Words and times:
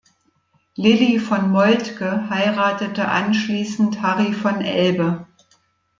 Lily 0.77 1.19
von 1.19 1.51
Moltke 1.51 2.27
heiratete 2.27 3.07
anschließend 3.07 4.01
Harry 4.01 4.33
von 4.33 4.59
Elbe. 4.61 5.27